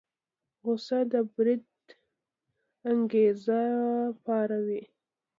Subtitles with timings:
[0.61, 1.65] غوسه د بريد
[2.91, 3.61] انګېزه
[4.25, 4.81] پاروي.